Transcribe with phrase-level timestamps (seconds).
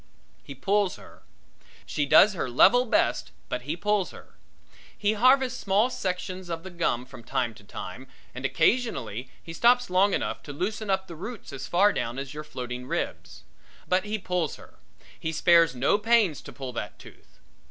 [0.41, 1.21] He pulls her.
[1.85, 4.33] She does her level best but he pulls her.
[4.97, 9.91] He harvests small sections of the gum from time to time and occasionally he stops
[9.91, 13.43] long enough to loosen up the roots as far down as your floating ribs.
[13.87, 14.79] But he pulls her.
[15.19, 17.37] He spares no pains to pull that tooth.